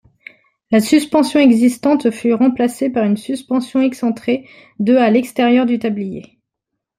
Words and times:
La 0.71 0.79
suspension 0.79 1.39
existante 1.39 2.09
fut 2.09 2.33
remplacée 2.33 2.89
par 2.89 3.05
une 3.05 3.17
suspension 3.17 3.81
excentrée 3.83 4.49
de 4.79 4.95
à 4.95 5.11
l’extérieur 5.11 5.67
du 5.67 5.77
tablier. 5.77 6.39